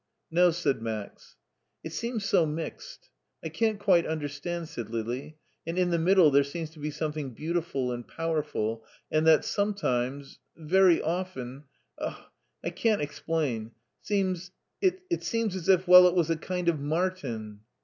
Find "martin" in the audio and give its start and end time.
16.79-17.59